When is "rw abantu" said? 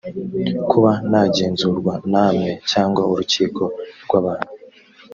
4.03-4.51